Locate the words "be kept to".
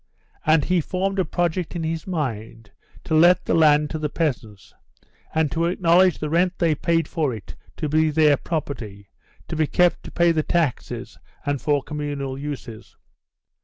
9.55-10.11